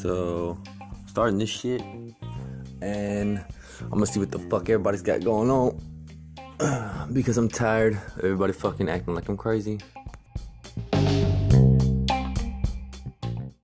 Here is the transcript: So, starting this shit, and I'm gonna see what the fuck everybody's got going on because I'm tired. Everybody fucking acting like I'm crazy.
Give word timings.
So, 0.00 0.56
starting 1.06 1.38
this 1.38 1.50
shit, 1.50 1.82
and 2.80 3.44
I'm 3.80 3.90
gonna 3.90 4.06
see 4.06 4.20
what 4.20 4.30
the 4.30 4.38
fuck 4.38 4.68
everybody's 4.68 5.02
got 5.02 5.24
going 5.24 5.50
on 5.50 5.76
because 7.12 7.36
I'm 7.36 7.48
tired. 7.48 8.00
Everybody 8.18 8.52
fucking 8.52 8.88
acting 8.88 9.16
like 9.16 9.28
I'm 9.28 9.36
crazy. 9.36 9.80